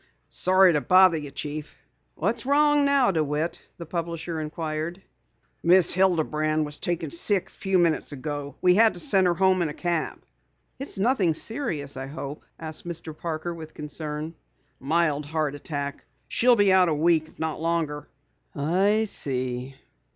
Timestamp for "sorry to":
0.29-0.81